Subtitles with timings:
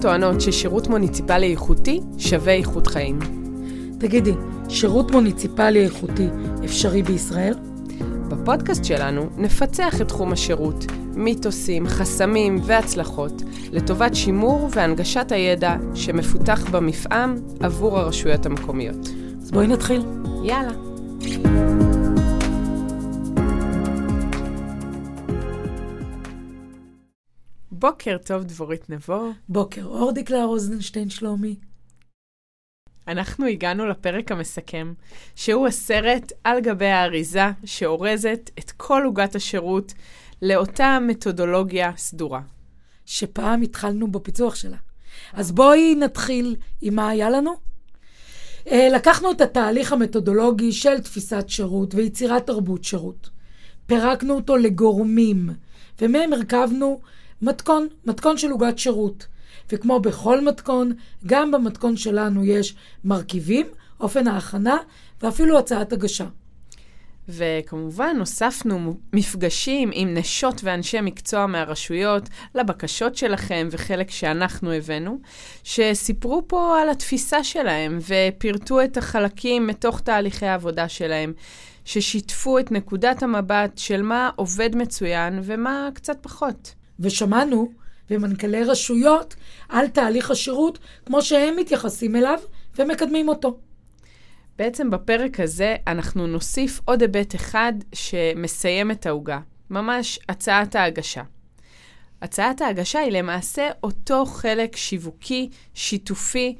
[0.00, 3.18] טוענות ששירות מוניציפלי איכותי שווה איכות חיים.
[3.98, 4.32] תגידי,
[4.68, 6.28] שירות מוניציפלי איכותי
[6.64, 7.54] אפשרי בישראל?
[8.28, 10.84] בפודקאסט שלנו נפצח את תחום השירות,
[11.14, 13.42] מיתוסים, חסמים והצלחות,
[13.72, 19.08] לטובת שימור והנגשת הידע שמפותח במפעם עבור הרשויות המקומיות.
[19.42, 20.02] אז בואי נתחיל.
[20.44, 21.87] יאללה.
[27.80, 29.32] בוקר טוב, דבורית נבו.
[29.48, 31.56] בוקר אור דקלה רוזנשטיין שלומי.
[33.08, 34.92] אנחנו הגענו לפרק המסכם,
[35.34, 39.94] שהוא הסרט על גבי האריזה שאורזת את כל עוגת השירות
[40.42, 42.40] לאותה מתודולוגיה סדורה.
[43.06, 44.76] שפעם התחלנו בפיצוח שלה.
[45.32, 47.54] אז בואי נתחיל עם מה היה לנו.
[48.70, 53.30] אה, לקחנו את התהליך המתודולוגי של תפיסת שירות ויצירת תרבות שירות.
[53.86, 55.50] פירקנו אותו לגורמים,
[56.00, 57.00] ומהם הרכבנו
[57.42, 59.26] מתכון, מתכון של עוגת שירות.
[59.72, 60.92] וכמו בכל מתכון,
[61.26, 63.66] גם במתכון שלנו יש מרכיבים,
[64.00, 64.76] אופן ההכנה
[65.22, 66.26] ואפילו הצעת הגשה.
[67.28, 75.18] וכמובן, הוספנו מפגשים עם נשות ואנשי מקצוע מהרשויות לבקשות שלכם וחלק שאנחנו הבאנו,
[75.64, 81.32] שסיפרו פה על התפיסה שלהם ופירטו את החלקים מתוך תהליכי העבודה שלהם,
[81.84, 86.77] ששיתפו את נקודת המבט של מה עובד מצוין ומה קצת פחות.
[87.00, 87.72] ושמענו
[88.10, 89.34] במנכ"לי רשויות
[89.68, 92.38] על תהליך השירות כמו שהם מתייחסים אליו
[92.78, 93.58] ומקדמים אותו.
[94.58, 101.22] בעצם בפרק הזה אנחנו נוסיף עוד היבט אחד שמסיים את העוגה, ממש הצעת ההגשה.
[102.22, 106.56] הצעת ההגשה היא למעשה אותו חלק שיווקי, שיתופי,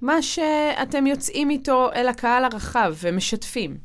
[0.00, 3.78] מה שאתם יוצאים איתו אל הקהל הרחב ומשתפים.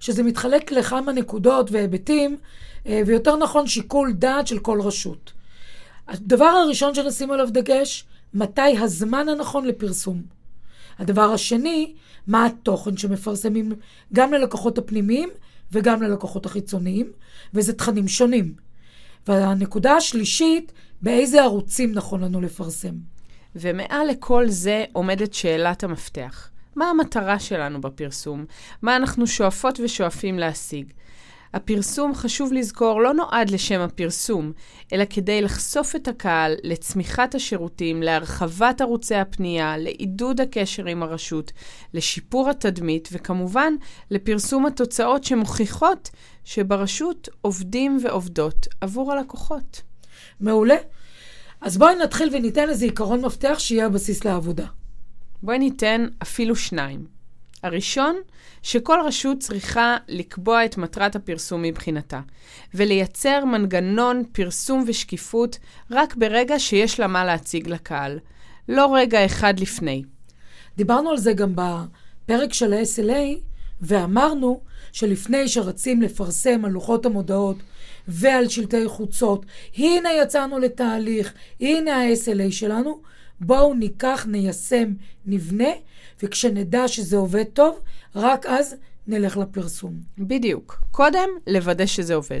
[0.00, 2.36] שזה מתחלק לכמה נקודות והיבטים,
[2.86, 5.32] ויותר נכון שיקול דעת של כל רשות.
[6.08, 8.04] הדבר הראשון שנשים עליו דגש,
[8.34, 10.22] מתי הזמן הנכון לפרסום.
[10.98, 11.94] הדבר השני,
[12.26, 13.72] מה התוכן שמפרסמים
[14.12, 15.28] גם ללקוחות הפנימיים
[15.72, 17.12] וגם ללקוחות החיצוניים,
[17.54, 18.54] וזה תכנים שונים.
[19.26, 20.72] והנקודה השלישית,
[21.02, 22.94] באיזה ערוצים נכון לנו לפרסם.
[23.56, 26.50] ומעל לכל זה עומדת שאלת המפתח.
[26.76, 28.44] מה המטרה שלנו בפרסום?
[28.82, 30.92] מה אנחנו שואפות ושואפים להשיג?
[31.54, 34.52] הפרסום, חשוב לזכור, לא נועד לשם הפרסום,
[34.92, 41.52] אלא כדי לחשוף את הקהל לצמיחת השירותים, להרחבת ערוצי הפנייה, לעידוד הקשר עם הרשות,
[41.94, 43.74] לשיפור התדמית, וכמובן,
[44.10, 46.10] לפרסום התוצאות שמוכיחות
[46.44, 49.82] שברשות עובדים ועובדות עבור הלקוחות.
[50.40, 50.76] מעולה.
[51.60, 54.66] אז בואי נתחיל וניתן איזה עיקרון מפתח שיהיה הבסיס לעבודה.
[55.42, 57.06] בואי ניתן אפילו שניים.
[57.64, 58.16] הראשון,
[58.62, 62.20] שכל רשות צריכה לקבוע את מטרת הפרסום מבחינתה,
[62.74, 65.58] ולייצר מנגנון פרסום ושקיפות
[65.90, 68.18] רק ברגע שיש לה מה להציג לקהל,
[68.68, 70.02] לא רגע אחד לפני.
[70.76, 73.40] דיברנו על זה גם בפרק של ה-SLA,
[73.80, 74.60] ואמרנו
[74.92, 77.56] שלפני שרצים לפרסם על לוחות המודעות
[78.08, 79.46] ועל שלטי חוצות,
[79.76, 83.00] הנה יצאנו לתהליך, הנה ה-SLA שלנו,
[83.40, 84.92] בואו ניקח, ניישם,
[85.26, 85.68] נבנה,
[86.22, 87.80] וכשנדע שזה עובד טוב,
[88.14, 89.94] רק אז נלך לפרסום.
[90.18, 90.80] בדיוק.
[90.90, 92.40] קודם, לוודא שזה עובד.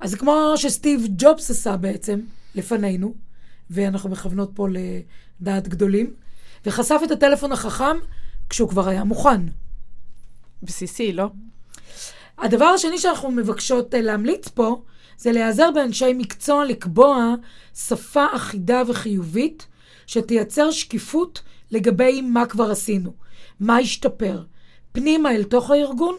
[0.00, 2.20] אז כמו שסטיב ג'ובס עשה בעצם,
[2.54, 3.14] לפנינו,
[3.70, 4.68] ואנחנו מכוונות פה
[5.40, 6.14] לדעת גדולים,
[6.66, 7.96] וחשף את הטלפון החכם
[8.48, 9.40] כשהוא כבר היה מוכן.
[10.62, 11.30] בסיסי, לא?
[12.38, 14.82] הדבר השני שאנחנו מבקשות להמליץ פה,
[15.18, 17.34] זה להיעזר באנשי מקצוע לקבוע
[17.74, 19.66] שפה אחידה וחיובית,
[20.06, 23.12] שתייצר שקיפות לגבי מה כבר עשינו,
[23.60, 24.42] מה השתפר,
[24.92, 26.16] פנימה אל תוך הארגון,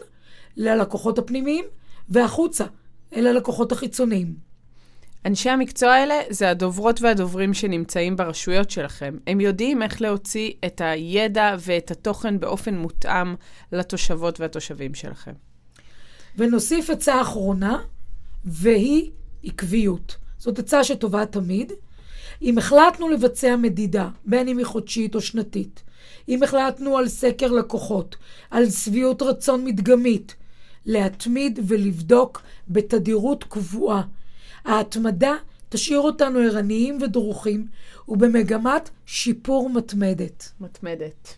[0.56, 1.64] ללקוחות הפנימיים,
[2.08, 2.64] והחוצה,
[3.16, 4.46] אל הלקוחות החיצוניים.
[5.26, 9.16] אנשי המקצוע האלה זה הדוברות והדוברים שנמצאים ברשויות שלכם.
[9.26, 13.34] הם יודעים איך להוציא את הידע ואת התוכן באופן מותאם
[13.72, 15.32] לתושבות והתושבים שלכם.
[16.36, 17.78] ונוסיף עצה אחרונה,
[18.46, 19.10] והיא
[19.44, 20.16] עקביות.
[20.38, 21.72] זאת עצה שטובה תמיד.
[22.42, 25.82] אם החלטנו לבצע מדידה, בין אם היא חודשית או שנתית,
[26.28, 28.16] אם החלטנו על סקר לקוחות,
[28.50, 30.34] על שביעות רצון מדגמית,
[30.86, 34.02] להתמיד ולבדוק בתדירות קבועה.
[34.64, 35.34] ההתמדה
[35.68, 37.66] תשאיר אותנו ערניים ודרוכים
[38.08, 40.52] ובמגמת שיפור מתמדת.
[40.60, 41.36] מתמדת.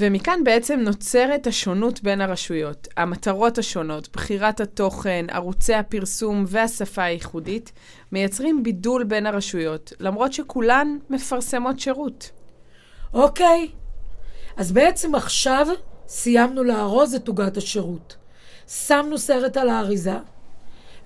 [0.00, 7.72] ומכאן בעצם נוצרת השונות בין הרשויות, המטרות השונות, בחירת התוכן, ערוצי הפרסום והשפה הייחודית,
[8.12, 12.30] מייצרים בידול בין הרשויות, למרות שכולן מפרסמות שירות.
[13.14, 13.68] אוקיי,
[14.56, 15.66] אז בעצם עכשיו
[16.08, 18.16] סיימנו לארוז את עוגת השירות.
[18.68, 20.16] שמנו סרט על האריזה,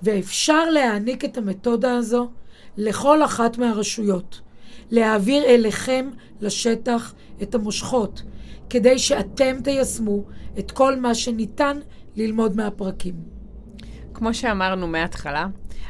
[0.02, 2.29] ואפשר להעניק את המתודה הזו
[2.76, 4.40] לכל אחת מהרשויות.
[4.90, 8.23] להעביר אליכם לשטח את המושכות,
[8.70, 10.25] כדי שאתם תיישמו
[10.58, 11.78] את כל מה שניתן
[12.16, 13.14] ללמוד מהפרקים.
[14.14, 15.46] כמו שאמרנו מההתחלה,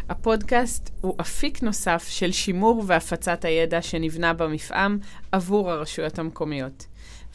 [0.08, 4.98] הפודקאסט הוא אפיק נוסף של שימור והפצת הידע שנבנה במפעם
[5.32, 6.86] עבור הרשויות המקומיות.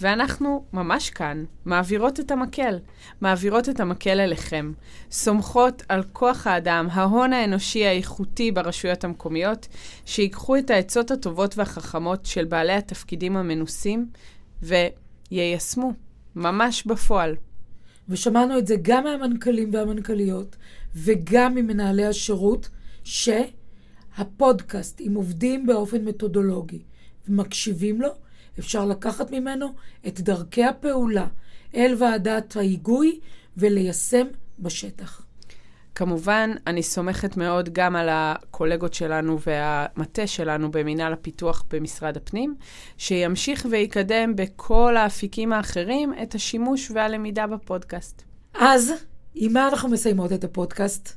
[0.01, 2.79] ואנחנו ממש כאן, מעבירות את המקל,
[3.21, 4.73] מעבירות את המקל אליכם,
[5.11, 9.67] סומכות על כוח האדם, ההון האנושי האיכותי ברשויות המקומיות,
[10.05, 14.09] שיקחו את העצות הטובות והחכמות של בעלי התפקידים המנוסים
[15.31, 15.93] ויישמו,
[16.35, 17.35] ממש בפועל.
[18.09, 20.55] ושמענו את זה גם מהמנכ"לים והמנכ"ליות
[20.95, 22.69] וגם ממנהלי השירות,
[23.03, 26.83] שהפודקאסט, אם עובדים באופן מתודולוגי
[27.27, 28.09] ומקשיבים לו,
[28.59, 29.67] אפשר לקחת ממנו
[30.07, 31.27] את דרכי הפעולה
[31.75, 33.19] אל ועדת ההיגוי
[33.57, 34.27] וליישם
[34.59, 35.28] בשטח.
[35.99, 42.55] כמובן, אני סומכת מאוד גם על הקולגות שלנו והמטה שלנו במינהל הפיתוח במשרד הפנים,
[42.97, 48.23] שימשיך ויקדם בכל האפיקים האחרים את השימוש והלמידה בפודקאסט.
[48.53, 48.91] אז,
[49.35, 51.13] עם מה אנחנו מסיימות את הפודקאסט?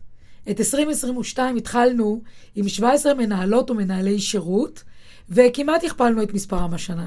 [0.50, 2.22] את 2022 התחלנו
[2.54, 4.84] עם 17 מנהלות ומנהלי שירות,
[5.28, 7.06] וכמעט הכפלנו את מספרם השנה.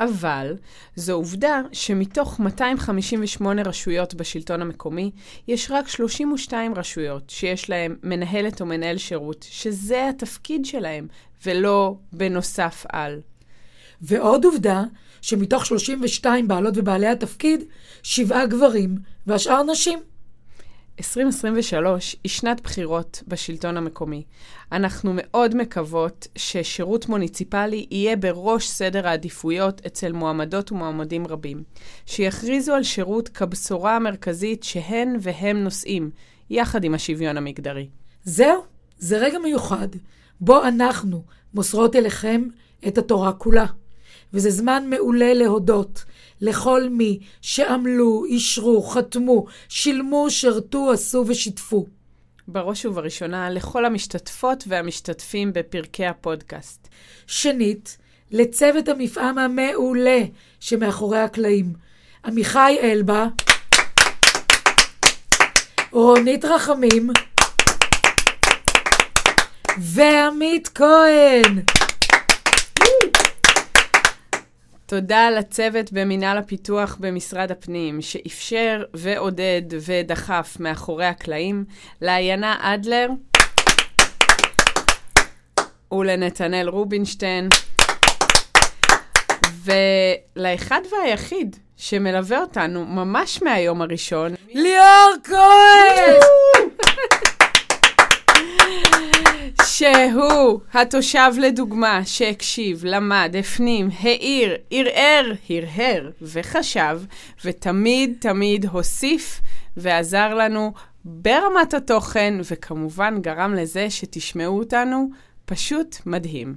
[0.00, 0.56] אבל
[0.96, 5.10] זו עובדה שמתוך 258 רשויות בשלטון המקומי,
[5.48, 11.06] יש רק 32 רשויות שיש להן מנהלת או מנהל שירות, שזה התפקיד שלהם,
[11.46, 13.20] ולא בנוסף על.
[14.00, 14.82] ועוד עובדה,
[15.22, 17.64] שמתוך 32 בעלות ובעלי התפקיד,
[18.02, 19.98] שבעה גברים והשאר נשים.
[20.98, 24.24] 2023 היא שנת בחירות בשלטון המקומי.
[24.72, 31.62] אנחנו מאוד מקוות ששירות מוניציפלי יהיה בראש סדר העדיפויות אצל מועמדות ומועמדים רבים,
[32.06, 36.10] שיכריזו על שירות כבשורה המרכזית שהן והם נושאים,
[36.50, 37.88] יחד עם השוויון המגדרי.
[38.24, 38.62] זהו,
[38.98, 39.88] זה רגע מיוחד,
[40.40, 41.24] בו אנחנו
[41.54, 42.48] מוסרות אליכם
[42.88, 43.66] את התורה כולה.
[44.34, 46.04] וזה זמן מעולה להודות
[46.40, 51.86] לכל מי שעמלו, אישרו, חתמו, שילמו, שרתו, עשו ושיתפו.
[52.48, 56.88] בראש ובראשונה לכל המשתתפות והמשתתפים בפרקי הפודקאסט.
[57.26, 57.98] שנית,
[58.30, 60.20] לצוות המפעם המעולה
[60.60, 61.72] שמאחורי הקלעים.
[62.24, 63.26] עמיחי אלבה,
[65.92, 67.10] רונית רחמים
[69.78, 71.62] ועמית כהן.
[75.00, 81.64] תודה לצוות במינהל הפיתוח במשרד הפנים, שאפשר ועודד ודחף מאחורי הקלעים,
[82.00, 83.08] לעיינה אדלר
[85.92, 87.48] ולנתנאל רובינשטיין,
[89.64, 96.20] ולאחד והיחיד שמלווה אותנו ממש מהיום הראשון, ליאור כהן!
[99.62, 107.00] שהוא התושב לדוגמה שהקשיב, למד, הפנים, העיר, ערער, הרהר וחשב,
[107.44, 109.40] ותמיד תמיד הוסיף
[109.76, 110.72] ועזר לנו
[111.04, 115.08] ברמת התוכן, וכמובן גרם לזה שתשמעו אותנו
[115.44, 116.56] פשוט מדהים.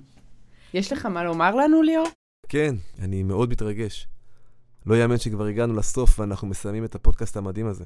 [0.73, 2.07] יש לך מה לומר לנו, ליאור?
[2.49, 4.07] כן, אני מאוד מתרגש.
[4.85, 7.83] לא יאמן שכבר הגענו לסוף ואנחנו מסיימים את הפודקאסט המדהים הזה.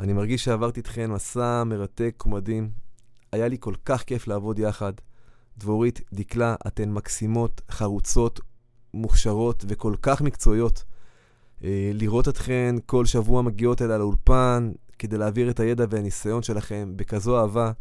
[0.00, 2.70] אני מרגיש שעברתי איתכם מסע מרתק ומדהים,
[3.32, 4.92] היה לי כל כך כיף לעבוד יחד.
[5.58, 8.40] דבורית, דקלה, אתן מקסימות, חרוצות,
[8.94, 10.84] מוכשרות וכל כך מקצועיות.
[11.64, 17.40] אה, לראות אתכן כל שבוע מגיעות אליי לאולפן כדי להעביר את הידע והניסיון שלכם בכזו
[17.40, 17.72] אהבה,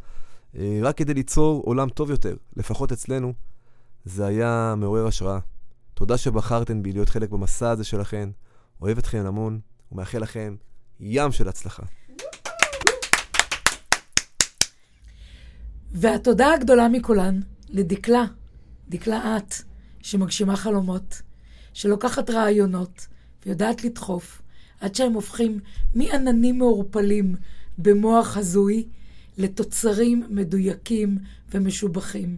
[0.56, 3.34] אה, רק כדי ליצור עולם טוב יותר, לפחות אצלנו,
[4.06, 5.40] זה היה מעורר השראה.
[5.94, 8.30] תודה שבחרתן בי להיות חלק במסע הזה שלכן,
[8.82, 9.60] אוהב אתכן המון,
[9.92, 10.56] ומאחל לכם
[11.00, 11.84] ים של הצלחה.
[15.94, 18.26] והתודה הגדולה מכולן לדקלה,
[18.90, 19.54] דקלה את,
[20.02, 21.22] שמגשימה חלומות,
[21.74, 23.08] שלוקחת רעיונות
[23.46, 24.42] ויודעת לדחוף,
[24.80, 25.60] עד שהם הופכים
[25.96, 27.36] מעננים מעורפלים
[27.78, 28.88] במוח הזוי
[29.38, 31.18] לתוצרים מדויקים
[31.52, 32.38] ומשובחים.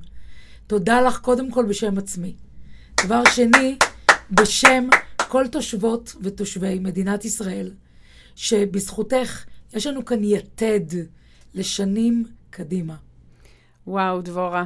[0.68, 2.36] תודה לך קודם כל בשם עצמי.
[3.06, 3.78] דבר שני,
[4.32, 4.88] בשם
[5.28, 7.72] כל תושבות ותושבי מדינת ישראל,
[8.36, 10.98] שבזכותך יש לנו כאן יתד
[11.54, 12.96] לשנים קדימה.
[13.88, 14.66] וואו, דבורה,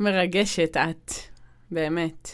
[0.00, 1.12] מרגשת את,
[1.70, 2.28] באמת.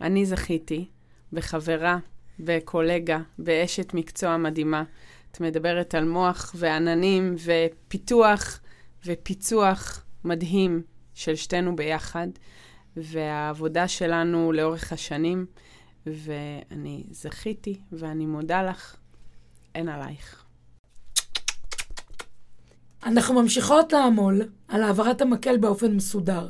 [0.00, 0.88] אני זכיתי
[1.32, 1.98] בחברה,
[2.38, 4.84] בקולגה, באשת מקצוע מדהימה.
[5.30, 8.60] את מדברת על מוח ועננים ופיתוח
[9.06, 10.82] ופיצוח מדהים
[11.14, 12.28] של שתינו ביחד,
[12.96, 15.46] והעבודה שלנו לאורך השנים,
[16.06, 18.96] ואני זכיתי ואני מודה לך,
[19.74, 20.44] אין עלייך.
[23.04, 26.48] אנחנו ממשיכות לעמול על העברת המקל באופן מסודר,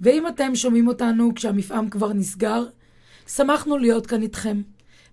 [0.00, 2.64] ואם אתם שומעים אותנו כשהמפעם כבר נסגר,
[3.26, 4.62] שמחנו להיות כאן איתכם.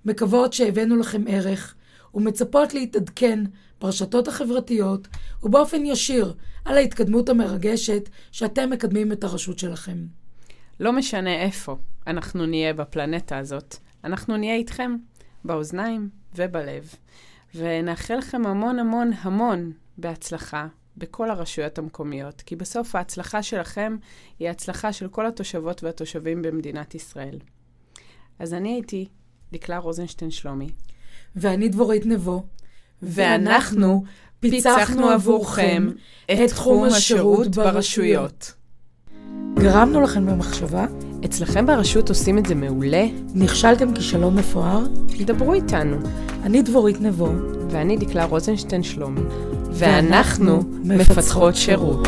[0.06, 1.76] מקוות שהבאנו לכם ערך,
[2.14, 3.44] ומצפות להתעדכן
[3.82, 5.08] ברשתות החברתיות
[5.44, 6.34] ובאופן ישיר
[6.66, 9.98] על ההתקדמות המרגשת שאתם מקדמים את הרשות שלכם.
[10.80, 14.96] לא משנה איפה אנחנו נהיה בפלנטה הזאת, אנחנו נהיה איתכם,
[15.46, 16.96] באוזניים ובלב.
[17.56, 23.96] ונאחל לכם המון המון המון בהצלחה בכל הרשויות המקומיות, כי בסוף ההצלחה שלכם
[24.40, 27.40] היא הצלחה של כל התושבות והתושבים במדינת ישראל.
[28.40, 29.08] אז אני הייתי
[29.52, 30.70] דקלה רוזנשטיין שלומי.
[31.36, 32.44] ואני דבורית נבו.
[33.02, 34.04] ואנחנו
[34.40, 35.90] פיצחנו עבורכם
[36.32, 38.54] את תחום השירות ברשויות.
[39.54, 40.86] גרמנו לכם במחשבה?
[41.26, 43.06] אצלכם ברשות עושים את זה מעולה?
[43.36, 44.84] נכשלתם כישלון מפואר?
[45.26, 45.98] דברו איתנו.
[46.44, 47.30] אני דבורית נבו.
[47.70, 49.22] ואני דקלה רוזנשטיין שלומי.
[49.80, 52.08] ואנחנו מפצחות שירות.